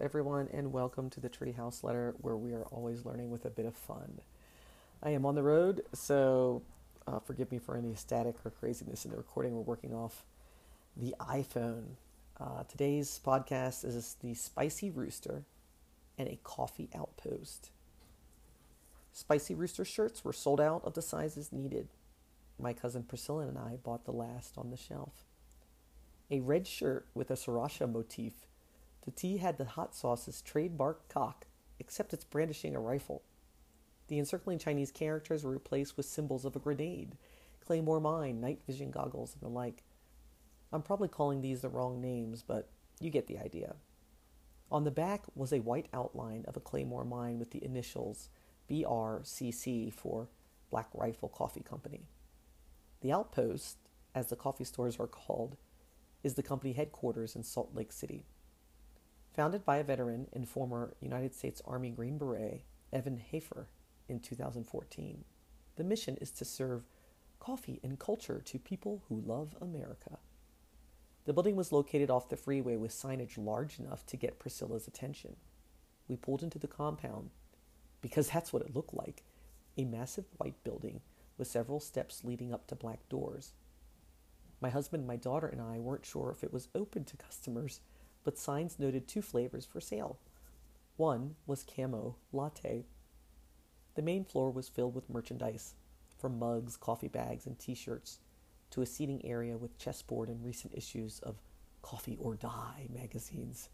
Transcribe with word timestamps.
everyone, 0.00 0.48
and 0.50 0.72
welcome 0.72 1.10
to 1.10 1.20
the 1.20 1.28
Treehouse 1.28 1.84
Letter, 1.84 2.14
where 2.22 2.36
we 2.36 2.54
are 2.54 2.64
always 2.70 3.04
learning 3.04 3.30
with 3.30 3.44
a 3.44 3.50
bit 3.50 3.66
of 3.66 3.74
fun. 3.74 4.20
I 5.02 5.10
am 5.10 5.26
on 5.26 5.34
the 5.34 5.42
road, 5.42 5.82
so 5.92 6.62
uh, 7.06 7.18
forgive 7.18 7.52
me 7.52 7.58
for 7.58 7.76
any 7.76 7.94
static 7.94 8.36
or 8.42 8.50
craziness 8.50 9.04
in 9.04 9.10
the 9.10 9.18
recording. 9.18 9.54
We're 9.54 9.60
working 9.60 9.92
off 9.92 10.24
the 10.96 11.14
iPhone. 11.20 11.96
Uh, 12.40 12.62
today's 12.66 13.20
podcast 13.22 13.84
is 13.84 14.16
the 14.22 14.32
Spicy 14.32 14.88
Rooster 14.88 15.44
and 16.16 16.28
a 16.28 16.38
Coffee 16.42 16.88
Outpost. 16.94 17.70
Spicy 19.12 19.54
Rooster 19.54 19.84
shirts 19.84 20.24
were 20.24 20.32
sold 20.32 20.62
out 20.62 20.82
of 20.82 20.94
the 20.94 21.02
sizes 21.02 21.52
needed. 21.52 21.88
My 22.58 22.72
cousin 22.72 23.02
Priscilla 23.02 23.46
and 23.46 23.58
I 23.58 23.76
bought 23.76 24.06
the 24.06 24.12
last 24.12 24.56
on 24.56 24.70
the 24.70 24.78
shelf. 24.78 25.26
A 26.30 26.40
red 26.40 26.66
shirt 26.66 27.06
with 27.12 27.30
a 27.30 27.34
sriracha 27.34 27.90
motif 27.90 28.46
the 29.04 29.10
tee 29.10 29.38
had 29.38 29.58
the 29.58 29.64
hot 29.64 29.94
sauce's 29.94 30.42
trademark 30.42 31.08
cock, 31.08 31.46
except 31.78 32.12
it's 32.12 32.24
brandishing 32.24 32.76
a 32.76 32.80
rifle. 32.80 33.22
The 34.08 34.18
encircling 34.18 34.58
Chinese 34.58 34.90
characters 34.90 35.44
were 35.44 35.52
replaced 35.52 35.96
with 35.96 36.06
symbols 36.06 36.44
of 36.44 36.56
a 36.56 36.58
grenade, 36.58 37.16
Claymore 37.64 38.00
mine, 38.00 38.40
night 38.40 38.60
vision 38.66 38.90
goggles, 38.90 39.34
and 39.34 39.42
the 39.42 39.54
like. 39.54 39.84
I'm 40.72 40.82
probably 40.82 41.08
calling 41.08 41.40
these 41.40 41.60
the 41.60 41.68
wrong 41.68 42.00
names, 42.00 42.42
but 42.42 42.68
you 43.00 43.10
get 43.10 43.26
the 43.26 43.38
idea. 43.38 43.76
On 44.70 44.84
the 44.84 44.90
back 44.90 45.22
was 45.34 45.52
a 45.52 45.60
white 45.60 45.88
outline 45.92 46.44
of 46.46 46.56
a 46.56 46.60
Claymore 46.60 47.04
mine 47.04 47.38
with 47.38 47.50
the 47.50 47.64
initials 47.64 48.28
BRCC 48.70 49.92
for 49.92 50.28
Black 50.70 50.88
Rifle 50.94 51.28
Coffee 51.28 51.62
Company. 51.62 52.06
The 53.00 53.12
outpost, 53.12 53.78
as 54.14 54.28
the 54.28 54.36
coffee 54.36 54.64
stores 54.64 54.98
are 55.00 55.08
called, 55.08 55.56
is 56.22 56.34
the 56.34 56.42
company 56.42 56.72
headquarters 56.72 57.34
in 57.34 57.42
Salt 57.42 57.74
Lake 57.74 57.92
City. 57.92 58.24
Founded 59.40 59.64
by 59.64 59.78
a 59.78 59.84
veteran 59.84 60.26
and 60.34 60.46
former 60.46 60.92
United 61.00 61.34
States 61.34 61.62
Army 61.64 61.88
Green 61.88 62.18
Beret, 62.18 62.62
Evan 62.92 63.16
Hafer, 63.16 63.68
in 64.06 64.20
2014, 64.20 65.24
the 65.76 65.82
mission 65.82 66.18
is 66.20 66.30
to 66.32 66.44
serve 66.44 66.84
coffee 67.38 67.80
and 67.82 67.98
culture 67.98 68.42
to 68.44 68.58
people 68.58 69.02
who 69.08 69.22
love 69.24 69.56
America. 69.58 70.18
The 71.24 71.32
building 71.32 71.56
was 71.56 71.72
located 71.72 72.10
off 72.10 72.28
the 72.28 72.36
freeway 72.36 72.76
with 72.76 72.92
signage 72.92 73.38
large 73.38 73.78
enough 73.78 74.04
to 74.08 74.18
get 74.18 74.38
Priscilla's 74.38 74.86
attention. 74.86 75.36
We 76.06 76.16
pulled 76.16 76.42
into 76.42 76.58
the 76.58 76.68
compound 76.68 77.30
because 78.02 78.28
that's 78.34 78.52
what 78.52 78.60
it 78.60 78.76
looked 78.76 78.92
like 78.92 79.22
a 79.78 79.86
massive 79.86 80.26
white 80.36 80.62
building 80.64 81.00
with 81.38 81.48
several 81.48 81.80
steps 81.80 82.24
leading 82.24 82.52
up 82.52 82.66
to 82.66 82.74
black 82.74 83.08
doors. 83.08 83.54
My 84.60 84.68
husband, 84.68 85.06
my 85.06 85.16
daughter, 85.16 85.46
and 85.46 85.62
I 85.62 85.78
weren't 85.78 86.04
sure 86.04 86.30
if 86.30 86.44
it 86.44 86.52
was 86.52 86.68
open 86.74 87.04
to 87.04 87.16
customers 87.16 87.80
but 88.24 88.38
signs 88.38 88.78
noted 88.78 89.06
two 89.06 89.22
flavors 89.22 89.64
for 89.64 89.80
sale. 89.80 90.18
One 90.96 91.36
was 91.46 91.64
camo 91.64 92.16
latte. 92.32 92.84
The 93.94 94.02
main 94.02 94.24
floor 94.24 94.50
was 94.50 94.68
filled 94.68 94.94
with 94.94 95.10
merchandise, 95.10 95.74
from 96.18 96.38
mugs, 96.38 96.76
coffee 96.76 97.08
bags, 97.08 97.46
and 97.46 97.58
t 97.58 97.74
shirts, 97.74 98.18
to 98.70 98.82
a 98.82 98.86
seating 98.86 99.24
area 99.24 99.56
with 99.56 99.78
chessboard 99.78 100.28
and 100.28 100.44
recent 100.44 100.74
issues 100.74 101.20
of 101.20 101.40
Coffee 101.82 102.18
or 102.20 102.34
Die 102.34 102.88
magazines. 102.92 103.68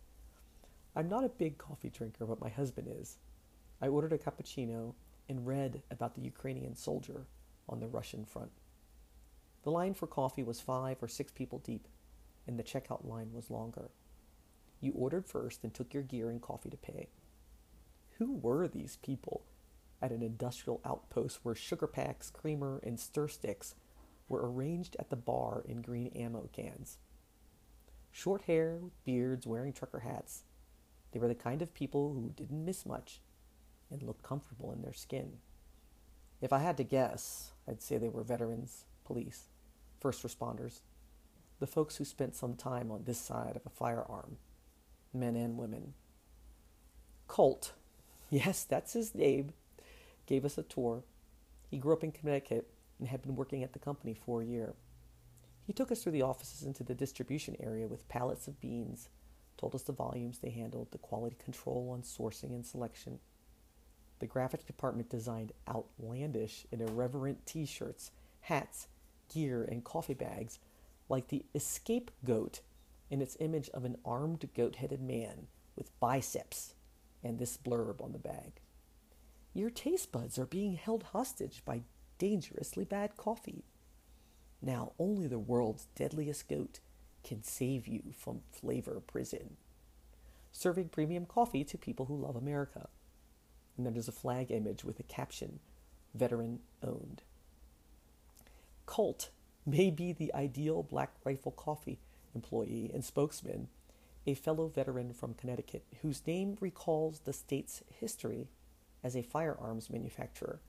I'm 0.94 1.08
not 1.08 1.24
a 1.24 1.28
big 1.28 1.58
coffee 1.58 1.90
drinker, 1.90 2.24
but 2.24 2.40
my 2.40 2.48
husband 2.48 2.88
is. 2.90 3.18
I 3.82 3.88
ordered 3.88 4.12
a 4.12 4.18
cappuccino 4.18 4.94
and 5.28 5.46
read 5.46 5.82
about 5.90 6.14
the 6.14 6.22
Ukrainian 6.22 6.74
soldier 6.76 7.26
on 7.68 7.80
the 7.80 7.88
Russian 7.88 8.24
front. 8.24 8.52
The 9.64 9.70
line 9.70 9.94
for 9.94 10.06
coffee 10.06 10.44
was 10.44 10.60
five 10.60 11.02
or 11.02 11.08
six 11.08 11.32
people 11.32 11.58
deep, 11.58 11.88
and 12.46 12.58
the 12.58 12.62
checkout 12.62 13.06
line 13.06 13.32
was 13.32 13.50
longer. 13.50 13.90
You 14.86 14.92
ordered 14.92 15.26
first 15.26 15.64
and 15.64 15.74
took 15.74 15.92
your 15.92 16.04
gear 16.04 16.30
and 16.30 16.40
coffee 16.40 16.70
to 16.70 16.76
pay. 16.76 17.08
Who 18.18 18.34
were 18.34 18.68
these 18.68 18.98
people 19.02 19.42
at 20.00 20.12
an 20.12 20.22
industrial 20.22 20.80
outpost 20.84 21.40
where 21.42 21.56
sugar 21.56 21.88
packs, 21.88 22.30
creamer, 22.30 22.80
and 22.84 23.00
stir 23.00 23.26
sticks 23.26 23.74
were 24.28 24.48
arranged 24.48 24.94
at 25.00 25.10
the 25.10 25.16
bar 25.16 25.64
in 25.66 25.82
green 25.82 26.12
ammo 26.14 26.48
cans? 26.52 26.98
Short 28.12 28.42
hair, 28.42 28.78
with 28.80 29.04
beards, 29.04 29.44
wearing 29.44 29.72
trucker 29.72 29.98
hats. 29.98 30.44
They 31.10 31.18
were 31.18 31.26
the 31.26 31.34
kind 31.34 31.62
of 31.62 31.74
people 31.74 32.14
who 32.14 32.30
didn't 32.36 32.64
miss 32.64 32.86
much 32.86 33.20
and 33.90 34.04
looked 34.04 34.22
comfortable 34.22 34.70
in 34.70 34.82
their 34.82 34.92
skin. 34.92 35.38
If 36.40 36.52
I 36.52 36.60
had 36.60 36.76
to 36.76 36.84
guess, 36.84 37.50
I'd 37.66 37.82
say 37.82 37.98
they 37.98 38.08
were 38.08 38.22
veterans, 38.22 38.84
police, 39.04 39.48
first 39.98 40.22
responders, 40.22 40.82
the 41.58 41.66
folks 41.66 41.96
who 41.96 42.04
spent 42.04 42.36
some 42.36 42.54
time 42.54 42.92
on 42.92 43.02
this 43.02 43.18
side 43.18 43.56
of 43.56 43.66
a 43.66 43.70
firearm 43.70 44.36
men 45.18 45.36
and 45.36 45.56
women. 45.56 45.94
Colt, 47.28 47.72
yes, 48.30 48.64
that's 48.64 48.92
his 48.92 49.14
name, 49.14 49.52
gave 50.26 50.44
us 50.44 50.58
a 50.58 50.62
tour. 50.62 51.02
He 51.70 51.78
grew 51.78 51.92
up 51.92 52.04
in 52.04 52.12
Connecticut 52.12 52.68
and 52.98 53.08
had 53.08 53.22
been 53.22 53.36
working 53.36 53.62
at 53.62 53.72
the 53.72 53.78
company 53.78 54.14
for 54.14 54.42
a 54.42 54.46
year. 54.46 54.74
He 55.66 55.72
took 55.72 55.90
us 55.90 56.02
through 56.02 56.12
the 56.12 56.22
offices 56.22 56.64
into 56.64 56.84
the 56.84 56.94
distribution 56.94 57.56
area 57.58 57.88
with 57.88 58.08
pallets 58.08 58.46
of 58.46 58.60
beans, 58.60 59.08
told 59.56 59.74
us 59.74 59.82
the 59.82 59.92
volumes 59.92 60.38
they 60.38 60.50
handled, 60.50 60.92
the 60.92 60.98
quality 60.98 61.36
control 61.42 61.90
on 61.92 62.02
sourcing 62.02 62.50
and 62.50 62.64
selection. 62.64 63.18
The 64.20 64.28
graphics 64.28 64.64
department 64.64 65.10
designed 65.10 65.52
outlandish 65.68 66.66
and 66.70 66.80
irreverent 66.80 67.44
t 67.46 67.66
shirts, 67.66 68.12
hats, 68.42 68.86
gear, 69.32 69.64
and 69.64 69.84
coffee 69.84 70.14
bags 70.14 70.58
like 71.08 71.28
the 71.28 71.44
Escape 71.54 72.10
Goat 72.24 72.60
in 73.10 73.20
its 73.22 73.36
image 73.40 73.68
of 73.70 73.84
an 73.84 73.96
armed 74.04 74.48
goat 74.54 74.76
headed 74.76 75.00
man 75.02 75.46
with 75.76 75.98
biceps 76.00 76.74
and 77.22 77.38
this 77.38 77.56
blurb 77.56 78.02
on 78.02 78.12
the 78.12 78.18
bag 78.18 78.52
Your 79.54 79.70
taste 79.70 80.12
buds 80.12 80.38
are 80.38 80.46
being 80.46 80.74
held 80.74 81.02
hostage 81.04 81.62
by 81.64 81.82
dangerously 82.18 82.84
bad 82.84 83.16
coffee. 83.16 83.64
Now, 84.62 84.92
only 84.98 85.26
the 85.26 85.38
world's 85.38 85.86
deadliest 85.94 86.48
goat 86.48 86.80
can 87.24 87.42
save 87.42 87.86
you 87.88 88.02
from 88.16 88.42
flavor 88.52 89.00
prison. 89.06 89.56
Serving 90.52 90.88
premium 90.90 91.26
coffee 91.26 91.64
to 91.64 91.78
people 91.78 92.06
who 92.06 92.16
love 92.16 92.36
America. 92.36 92.88
And 93.76 93.84
then 93.86 93.94
there's 93.94 94.08
a 94.08 94.12
flag 94.12 94.50
image 94.50 94.84
with 94.84 94.98
a 95.00 95.04
caption 95.04 95.60
Veteran 96.14 96.60
owned. 96.82 97.22
Colt 98.86 99.30
may 99.66 99.90
be 99.90 100.12
the 100.12 100.32
ideal 100.34 100.82
black 100.82 101.12
rifle 101.24 101.52
coffee 101.52 101.98
employee 102.36 102.90
and 102.94 103.04
spokesman, 103.04 103.66
a 104.26 104.34
fellow 104.34 104.68
veteran 104.68 105.12
from 105.12 105.34
Connecticut 105.34 105.84
whose 106.02 106.26
name 106.26 106.56
recalls 106.60 107.20
the 107.20 107.32
state's 107.32 107.82
history 107.88 108.48
as 109.02 109.16
a 109.16 109.22
firearms 109.22 109.90
manufacturer, 109.90 110.60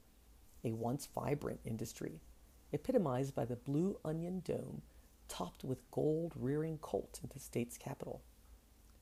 a 0.64 0.72
once 0.72 1.08
vibrant 1.14 1.60
industry, 1.66 2.22
epitomized 2.72 3.36
by 3.36 3.46
the 3.46 3.56
blue 3.56 4.00
onion 4.04 4.42
dome 4.44 4.82
topped 5.28 5.64
with 5.64 5.90
gold 5.92 6.34
rearing 6.36 6.78
Colt 6.78 7.20
in 7.22 7.30
the 7.34 7.40
state's 7.40 7.78
capital. 7.78 8.22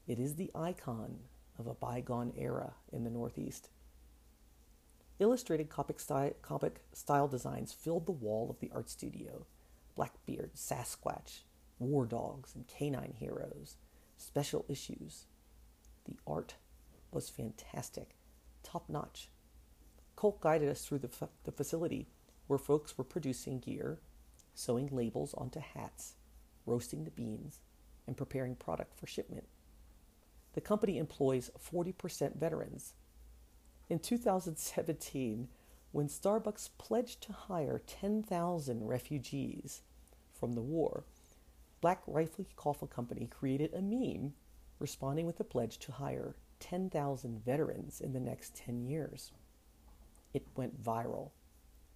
It 0.07 0.19
is 0.19 0.35
the 0.35 0.51
icon 0.55 1.19
of 1.57 1.67
a 1.67 1.73
bygone 1.73 2.33
era 2.37 2.73
in 2.91 3.03
the 3.03 3.09
Northeast. 3.09 3.69
Illustrated 5.19 5.69
comic 5.69 5.99
style, 5.99 6.33
comic 6.41 6.81
style 6.91 7.27
designs 7.27 7.73
filled 7.73 8.05
the 8.05 8.11
wall 8.11 8.49
of 8.49 8.59
the 8.59 8.71
art 8.73 8.89
studio. 8.89 9.45
Blackbeard, 9.95 10.55
Sasquatch, 10.55 11.43
war 11.79 12.05
dogs 12.05 12.53
and 12.55 12.67
canine 12.67 13.13
heroes, 13.17 13.77
special 14.17 14.65
issues. 14.69 15.25
The 16.05 16.17
art 16.25 16.55
was 17.11 17.29
fantastic, 17.29 18.15
top 18.63 18.89
notch. 18.89 19.29
Colt 20.15 20.39
guided 20.39 20.69
us 20.69 20.85
through 20.85 20.99
the, 20.99 21.29
the 21.43 21.51
facility 21.51 22.07
where 22.47 22.59
folks 22.59 22.97
were 22.97 23.03
producing 23.03 23.59
gear, 23.59 23.99
sewing 24.53 24.89
labels 24.91 25.33
onto 25.33 25.59
hats, 25.59 26.15
roasting 26.65 27.03
the 27.03 27.11
beans, 27.11 27.59
and 28.07 28.15
preparing 28.15 28.55
product 28.55 28.97
for 28.97 29.07
shipment. 29.07 29.47
The 30.53 30.61
company 30.61 30.97
employs 30.97 31.51
40% 31.59 32.37
veterans. 32.37 32.93
In 33.89 33.99
2017, 33.99 35.49
when 35.91 36.07
Starbucks 36.07 36.69
pledged 36.77 37.21
to 37.23 37.33
hire 37.33 37.81
10,000 37.85 38.87
refugees 38.87 39.81
from 40.31 40.53
the 40.53 40.61
war, 40.61 41.05
Black 41.81 42.01
Rifle 42.07 42.45
Coffee 42.55 42.87
Company 42.87 43.27
created 43.27 43.73
a 43.73 43.81
meme 43.81 44.33
responding 44.79 45.25
with 45.25 45.39
a 45.39 45.43
pledge 45.43 45.77
to 45.79 45.91
hire 45.91 46.35
10,000 46.59 47.43
veterans 47.43 48.01
in 48.01 48.13
the 48.13 48.19
next 48.19 48.55
10 48.55 48.85
years. 48.85 49.31
It 50.33 50.47
went 50.55 50.83
viral, 50.83 51.31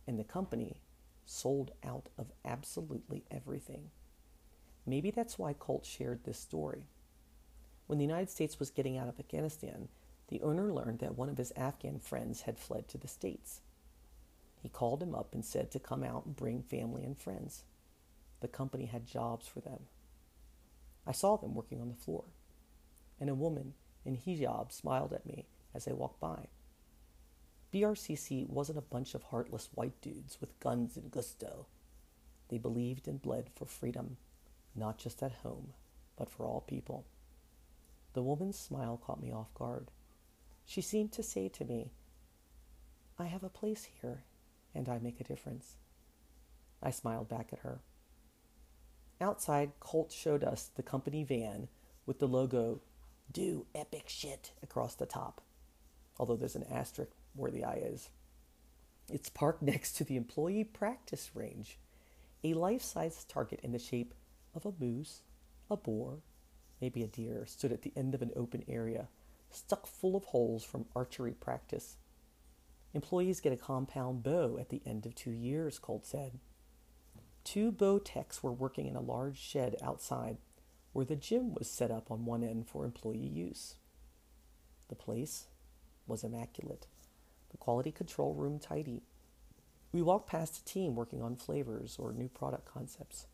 and 0.07 0.19
the 0.19 0.23
company 0.23 0.81
sold 1.25 1.71
out 1.83 2.09
of 2.17 2.31
absolutely 2.45 3.23
everything. 3.31 3.91
Maybe 4.85 5.11
that's 5.11 5.37
why 5.37 5.53
Colt 5.53 5.85
shared 5.85 6.23
this 6.23 6.39
story. 6.39 6.83
When 7.87 7.97
the 7.97 8.05
United 8.05 8.29
States 8.29 8.59
was 8.59 8.69
getting 8.69 8.97
out 8.97 9.07
of 9.07 9.19
Afghanistan, 9.19 9.87
the 10.27 10.41
owner 10.41 10.71
learned 10.71 10.99
that 10.99 11.17
one 11.17 11.29
of 11.29 11.37
his 11.37 11.51
Afghan 11.55 11.99
friends 11.99 12.41
had 12.41 12.57
fled 12.57 12.87
to 12.89 12.97
the 12.97 13.07
States. 13.07 13.61
He 14.61 14.69
called 14.69 15.01
him 15.01 15.15
up 15.15 15.33
and 15.33 15.43
said 15.43 15.71
to 15.71 15.79
come 15.79 16.03
out 16.03 16.25
and 16.25 16.35
bring 16.35 16.61
family 16.61 17.03
and 17.03 17.17
friends. 17.17 17.63
The 18.41 18.47
company 18.47 18.85
had 18.85 19.05
jobs 19.05 19.47
for 19.47 19.59
them. 19.59 19.81
I 21.05 21.11
saw 21.11 21.37
them 21.37 21.55
working 21.55 21.81
on 21.81 21.89
the 21.89 21.95
floor, 21.95 22.25
and 23.19 23.29
a 23.29 23.35
woman 23.35 23.73
in 24.05 24.17
hijab 24.17 24.71
smiled 24.71 25.13
at 25.13 25.25
me 25.25 25.45
as 25.73 25.87
I 25.87 25.93
walked 25.93 26.19
by. 26.19 26.47
BRCC 27.73 28.49
wasn't 28.49 28.77
a 28.77 28.81
bunch 28.81 29.13
of 29.13 29.23
heartless 29.23 29.69
white 29.75 30.01
dudes 30.01 30.39
with 30.41 30.59
guns 30.59 30.97
and 30.97 31.11
gusto. 31.11 31.67
They 32.49 32.57
believed 32.57 33.07
and 33.07 33.21
bled 33.21 33.49
for 33.55 33.65
freedom, 33.65 34.17
not 34.75 34.97
just 34.97 35.21
at 35.21 35.31
home, 35.43 35.73
but 36.17 36.29
for 36.29 36.45
all 36.45 36.61
people. 36.61 37.05
The 38.13 38.23
woman's 38.23 38.57
smile 38.57 38.99
caught 39.05 39.21
me 39.21 39.31
off 39.31 39.53
guard. 39.53 39.91
She 40.65 40.81
seemed 40.81 41.11
to 41.13 41.23
say 41.23 41.47
to 41.49 41.65
me, 41.65 41.91
I 43.19 43.25
have 43.25 43.43
a 43.43 43.49
place 43.49 43.87
here, 44.01 44.23
and 44.73 44.89
I 44.89 44.97
make 44.97 45.19
a 45.19 45.23
difference. 45.23 45.75
I 46.81 46.91
smiled 46.91 47.29
back 47.29 47.49
at 47.51 47.59
her. 47.59 47.79
Outside, 49.21 49.71
Colt 49.79 50.11
showed 50.11 50.43
us 50.43 50.71
the 50.75 50.83
company 50.83 51.23
van 51.23 51.67
with 52.05 52.19
the 52.19 52.27
logo 52.27 52.79
Do 53.31 53.65
Epic 53.75 54.05
Shit 54.07 54.53
across 54.63 54.95
the 54.95 55.05
top, 55.05 55.41
although 56.17 56.37
there's 56.37 56.55
an 56.55 56.65
asterisk 56.71 57.11
where 57.35 57.51
the 57.51 57.65
I 57.65 57.75
is. 57.75 58.09
It's 59.11 59.29
parked 59.29 59.61
next 59.61 59.93
to 59.97 60.03
the 60.03 60.15
employee 60.15 60.63
practice 60.63 61.31
range, 61.33 61.79
a 62.43 62.53
life 62.53 62.81
size 62.81 63.25
target 63.25 63.59
in 63.61 63.73
the 63.73 63.79
shape 63.79 64.13
of 64.55 64.65
a 64.65 64.73
moose, 64.79 65.21
a 65.69 65.75
boar, 65.75 66.19
maybe 66.79 67.03
a 67.03 67.07
deer, 67.07 67.45
stood 67.45 67.71
at 67.71 67.81
the 67.81 67.93
end 67.95 68.15
of 68.15 68.21
an 68.21 68.31
open 68.35 68.63
area, 68.67 69.09
stuck 69.49 69.85
full 69.85 70.15
of 70.15 70.25
holes 70.25 70.63
from 70.63 70.85
archery 70.95 71.33
practice. 71.33 71.97
Employees 72.93 73.41
get 73.41 73.53
a 73.53 73.57
compound 73.57 74.23
bow 74.23 74.57
at 74.59 74.69
the 74.69 74.81
end 74.85 75.05
of 75.05 75.13
two 75.13 75.31
years, 75.31 75.77
Colt 75.77 76.05
said. 76.05 76.39
Two 77.51 77.71
bow 77.71 77.97
techs 77.97 78.43
were 78.43 78.51
working 78.53 78.85
in 78.85 78.95
a 78.95 79.01
large 79.01 79.39
shed 79.39 79.75
outside 79.81 80.37
where 80.93 81.03
the 81.03 81.15
gym 81.15 81.55
was 81.55 81.67
set 81.67 81.89
up 81.89 82.11
on 82.11 82.23
one 82.23 82.43
end 82.43 82.67
for 82.67 82.85
employee 82.85 83.17
use. 83.17 83.77
The 84.87 84.93
place 84.93 85.47
was 86.05 86.23
immaculate, 86.23 86.85
the 87.49 87.57
quality 87.57 87.91
control 87.91 88.35
room 88.35 88.59
tidy. 88.59 89.01
We 89.91 90.03
walked 90.03 90.29
past 90.29 90.59
a 90.59 90.63
team 90.63 90.93
working 90.93 91.23
on 91.23 91.37
flavors 91.37 91.95
or 91.97 92.13
new 92.13 92.27
product 92.27 92.65
concepts. 92.65 93.25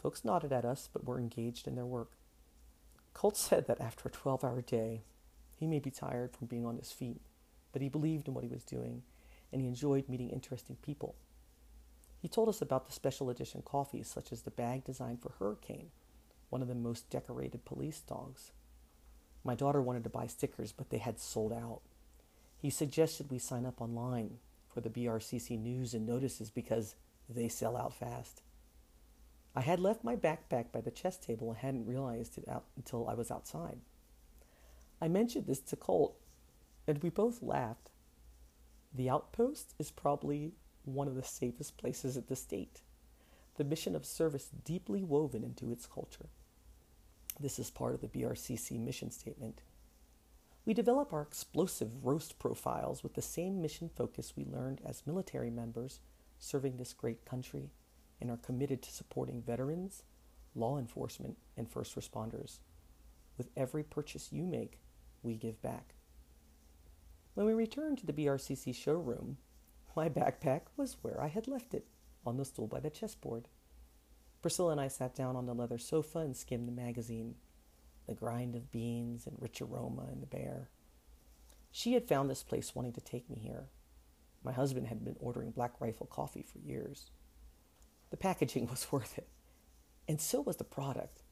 Folks 0.00 0.24
nodded 0.24 0.52
at 0.52 0.64
us, 0.64 0.88
but 0.92 1.04
were 1.04 1.18
engaged 1.18 1.66
in 1.66 1.74
their 1.74 1.84
work. 1.84 2.12
Colt 3.14 3.36
said 3.36 3.66
that 3.66 3.80
after 3.80 4.08
a 4.08 4.12
12 4.12 4.44
hour 4.44 4.62
day, 4.62 5.02
he 5.58 5.66
may 5.66 5.80
be 5.80 5.90
tired 5.90 6.36
from 6.36 6.46
being 6.46 6.64
on 6.64 6.76
his 6.76 6.92
feet, 6.92 7.20
but 7.72 7.82
he 7.82 7.88
believed 7.88 8.28
in 8.28 8.34
what 8.34 8.44
he 8.44 8.50
was 8.50 8.62
doing 8.62 9.02
and 9.52 9.60
he 9.60 9.66
enjoyed 9.66 10.08
meeting 10.08 10.30
interesting 10.30 10.76
people. 10.82 11.16
He 12.24 12.28
told 12.28 12.48
us 12.48 12.62
about 12.62 12.86
the 12.86 12.92
special 12.92 13.28
edition 13.28 13.60
coffees, 13.66 14.08
such 14.08 14.32
as 14.32 14.40
the 14.40 14.50
bag 14.50 14.82
designed 14.82 15.20
for 15.20 15.32
Hurricane, 15.38 15.90
one 16.48 16.62
of 16.62 16.68
the 16.68 16.74
most 16.74 17.10
decorated 17.10 17.66
police 17.66 18.00
dogs. 18.00 18.52
My 19.44 19.54
daughter 19.54 19.82
wanted 19.82 20.04
to 20.04 20.08
buy 20.08 20.26
stickers, 20.26 20.72
but 20.72 20.88
they 20.88 20.96
had 20.96 21.20
sold 21.20 21.52
out. 21.52 21.82
He 22.56 22.70
suggested 22.70 23.30
we 23.30 23.38
sign 23.38 23.66
up 23.66 23.78
online 23.78 24.38
for 24.72 24.80
the 24.80 24.88
BRCC 24.88 25.60
news 25.60 25.92
and 25.92 26.06
notices 26.06 26.48
because 26.50 26.94
they 27.28 27.46
sell 27.46 27.76
out 27.76 27.92
fast. 27.92 28.40
I 29.54 29.60
had 29.60 29.78
left 29.78 30.02
my 30.02 30.16
backpack 30.16 30.72
by 30.72 30.80
the 30.80 30.90
chess 30.90 31.18
table 31.18 31.50
and 31.50 31.58
hadn't 31.58 31.84
realized 31.84 32.38
it 32.38 32.48
until 32.74 33.06
I 33.06 33.12
was 33.12 33.30
outside. 33.30 33.80
I 34.98 35.08
mentioned 35.08 35.46
this 35.46 35.60
to 35.60 35.76
Colt, 35.76 36.16
and 36.86 37.02
we 37.02 37.10
both 37.10 37.42
laughed. 37.42 37.90
The 38.94 39.10
outpost 39.10 39.74
is 39.78 39.90
probably 39.90 40.54
one 40.84 41.08
of 41.08 41.14
the 41.14 41.22
safest 41.22 41.76
places 41.76 42.16
in 42.16 42.24
the 42.28 42.36
state, 42.36 42.80
the 43.56 43.64
mission 43.64 43.94
of 43.94 44.04
service 44.04 44.50
deeply 44.64 45.02
woven 45.02 45.44
into 45.44 45.70
its 45.70 45.86
culture. 45.86 46.28
This 47.38 47.58
is 47.58 47.70
part 47.70 47.94
of 47.94 48.00
the 48.00 48.08
BRCC 48.08 48.78
mission 48.78 49.10
statement. 49.10 49.62
We 50.64 50.74
develop 50.74 51.12
our 51.12 51.22
explosive 51.22 52.04
roast 52.04 52.38
profiles 52.38 53.02
with 53.02 53.14
the 53.14 53.22
same 53.22 53.60
mission 53.60 53.90
focus 53.94 54.34
we 54.36 54.44
learned 54.44 54.80
as 54.84 55.06
military 55.06 55.50
members 55.50 56.00
serving 56.38 56.76
this 56.76 56.92
great 56.92 57.24
country 57.24 57.70
and 58.20 58.30
are 58.30 58.36
committed 58.36 58.82
to 58.82 58.92
supporting 58.92 59.42
veterans, 59.42 60.02
law 60.54 60.78
enforcement, 60.78 61.36
and 61.56 61.68
first 61.68 61.96
responders. 61.96 62.58
With 63.36 63.50
every 63.56 63.82
purchase 63.82 64.32
you 64.32 64.44
make, 64.44 64.78
we 65.22 65.34
give 65.34 65.60
back. 65.60 65.94
When 67.34 67.46
we 67.46 67.52
returned 67.52 67.98
to 67.98 68.06
the 68.06 68.12
BRCC 68.12 68.74
showroom, 68.74 69.38
my 69.96 70.08
backpack 70.08 70.62
was 70.76 70.96
where 71.02 71.20
I 71.20 71.28
had 71.28 71.48
left 71.48 71.74
it, 71.74 71.86
on 72.26 72.36
the 72.36 72.44
stool 72.44 72.66
by 72.66 72.80
the 72.80 72.90
chessboard. 72.90 73.48
Priscilla 74.42 74.72
and 74.72 74.80
I 74.80 74.88
sat 74.88 75.14
down 75.14 75.36
on 75.36 75.46
the 75.46 75.54
leather 75.54 75.78
sofa 75.78 76.18
and 76.18 76.36
skimmed 76.36 76.68
the 76.68 76.72
magazine, 76.72 77.36
the 78.06 78.14
grind 78.14 78.54
of 78.54 78.70
beans 78.70 79.26
and 79.26 79.36
rich 79.40 79.62
aroma 79.62 80.08
in 80.12 80.20
the 80.20 80.26
bear. 80.26 80.68
She 81.70 81.94
had 81.94 82.08
found 82.08 82.28
this 82.28 82.42
place 82.42 82.74
wanting 82.74 82.92
to 82.92 83.00
take 83.00 83.28
me 83.30 83.38
here. 83.38 83.64
My 84.44 84.52
husband 84.52 84.88
had 84.88 85.04
been 85.04 85.16
ordering 85.18 85.50
Black 85.50 85.80
Rifle 85.80 86.06
coffee 86.06 86.42
for 86.42 86.58
years. 86.58 87.10
The 88.10 88.16
packaging 88.16 88.66
was 88.70 88.92
worth 88.92 89.18
it, 89.18 89.28
and 90.06 90.20
so 90.20 90.40
was 90.40 90.56
the 90.56 90.64
product. 90.64 91.22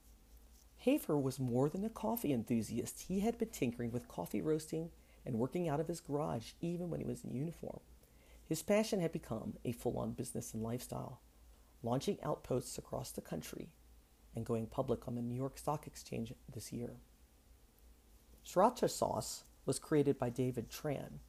Hafer 0.77 1.17
was 1.17 1.39
more 1.39 1.69
than 1.69 1.85
a 1.85 1.91
coffee 1.91 2.33
enthusiast. 2.33 3.05
He 3.07 3.21
had 3.21 3.39
been 3.39 3.51
tinkering 3.51 3.93
with 3.93 4.09
coffee 4.09 4.43
roasting 4.43 4.91
and 5.25 5.37
working 5.39 5.69
out 5.69 5.79
of 5.79 5.87
his 5.87 6.01
garage 6.01 6.53
even 6.61 6.91
when 6.91 6.99
he 6.99 7.07
was 7.07 7.23
in 7.23 7.33
uniform. 7.33 7.81
His 8.53 8.61
passion 8.61 9.01
had 9.01 9.13
become 9.13 9.55
a 9.65 9.73
full 9.73 9.97
on 9.97 10.13
business 10.13 10.53
and 10.53 10.63
lifestyle, 10.63 11.23
launching 11.83 12.19
outposts 12.23 12.77
across 12.77 13.11
the 13.11 13.23
country 13.23 13.71
and 14.37 14.45
going 14.45 14.67
public 14.67 15.09
on 15.09 15.15
the 15.15 15.23
New 15.23 15.35
York 15.35 15.57
Stock 15.57 15.87
Exchange 15.87 16.35
this 16.53 16.71
year. 16.71 16.97
Sriracha 18.47 18.91
sauce 18.91 19.45
was 19.65 19.79
created 19.79 20.19
by 20.19 20.29
David 20.29 20.69
Tran, 20.69 21.21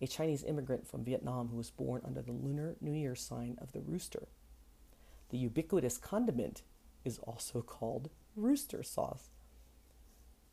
a 0.00 0.06
Chinese 0.06 0.44
immigrant 0.44 0.86
from 0.86 1.02
Vietnam 1.02 1.48
who 1.48 1.56
was 1.56 1.72
born 1.72 2.00
under 2.04 2.22
the 2.22 2.30
Lunar 2.30 2.76
New 2.80 2.92
Year 2.92 3.16
sign 3.16 3.58
of 3.60 3.72
the 3.72 3.80
rooster. 3.80 4.28
The 5.30 5.38
ubiquitous 5.38 5.98
condiment 5.98 6.62
is 7.04 7.18
also 7.24 7.60
called 7.60 8.08
rooster 8.36 8.84
sauce. 8.84 9.30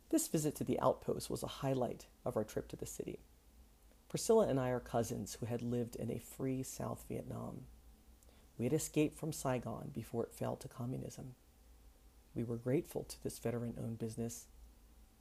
This 0.10 0.28
visit 0.28 0.56
to 0.56 0.64
the 0.64 0.80
outpost 0.80 1.30
was 1.30 1.44
a 1.44 1.62
highlight 1.62 2.08
of 2.26 2.36
our 2.36 2.44
trip 2.44 2.68
to 2.70 2.76
the 2.76 2.88
city. 2.88 3.20
Priscilla 4.10 4.48
and 4.48 4.60
I 4.60 4.70
are 4.70 4.80
cousins 4.80 5.38
who 5.40 5.46
had 5.46 5.62
lived 5.62 5.96
in 5.96 6.12
a 6.12 6.20
free 6.20 6.64
South 6.64 7.06
Vietnam. 7.10 7.62
We 8.58 8.66
had 8.66 8.74
escaped 8.74 9.18
from 9.18 9.34
Saigon 9.34 9.92
before 9.94 10.24
it 10.24 10.34
fell 10.34 10.56
to 10.58 10.68
communism. 10.68 11.36
We 12.34 12.44
were 12.44 12.58
grateful 12.58 13.04
to 13.04 13.24
this 13.24 13.40
veteran 13.40 13.76
owned 13.78 13.98
business, 13.98 14.48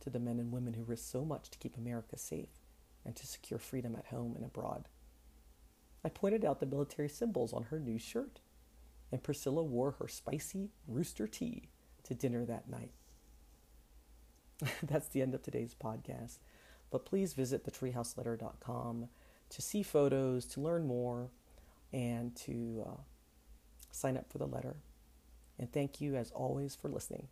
to 0.01 0.11
the 0.11 0.21
men 0.21 0.39
and 0.39 0.53
women 0.53 0.75
who 0.75 0.85
risked 0.85 1.11
so 1.11 1.25
much 1.25 1.51
to 1.51 1.59
keep 1.59 1.77
America 1.77 2.19
safe 2.19 2.61
and 3.05 3.17
to 3.17 3.27
secure 3.27 3.59
freedom 3.59 3.97
at 3.97 4.07
home 4.07 4.35
and 4.37 4.45
abroad. 4.45 4.89
I 6.05 6.09
pointed 6.11 6.45
out 6.45 6.61
the 6.61 6.67
military 6.67 7.09
symbols 7.09 7.53
on 7.53 7.65
her 7.65 7.81
new 7.81 7.99
shirt, 7.99 8.41
and 9.11 9.23
Priscilla 9.23 9.63
wore 9.63 9.93
her 9.93 10.09
spicy 10.09 10.71
rooster 10.87 11.27
tee 11.27 11.69
to 12.05 12.15
dinner 12.15 12.45
that 12.45 12.69
night. 12.69 12.91
That's 14.83 15.09
the 15.09 15.23
end 15.23 15.35
of 15.35 15.43
today's 15.43 15.75
podcast. 15.75 16.39
But 16.95 17.07
please 17.07 17.35
visit 17.35 17.67
thetreehouseletter.com 17.67 19.09
to 19.49 19.63
see 19.63 19.83
photos, 19.83 20.45
to 20.45 20.61
learn 20.61 20.87
more, 20.87 21.31
and 21.93 22.37
to 22.37 22.85
uh, 22.87 23.01
sign 23.91 24.17
up 24.17 24.31
for 24.31 24.39
the 24.39 24.47
letter. 24.47 24.77
And 25.59 25.73
thank 25.73 26.01
you, 26.01 26.15
as 26.15 26.31
always, 26.31 26.77
for 26.77 26.89
listening. 26.89 27.27